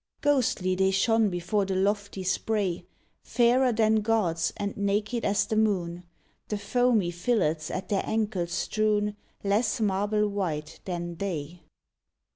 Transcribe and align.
Ghostly 0.21 0.73
they 0.73 0.89
shone 0.89 1.29
before 1.29 1.63
the 1.63 1.75
lofty 1.75 2.23
spray— 2.23 2.85
Fairer 3.21 3.71
than 3.71 3.97
gods 3.97 4.51
and 4.57 4.75
naked 4.75 5.23
as 5.23 5.45
the 5.45 5.55
moon, 5.55 6.01
The 6.47 6.57
foamy 6.57 7.11
fillets 7.11 7.69
at 7.69 7.89
their 7.89 8.01
ankles 8.03 8.51
strewn 8.51 9.15
Less 9.43 9.79
marble 9.79 10.27
white 10.27 10.79
than 10.85 11.17
they. 11.17 11.61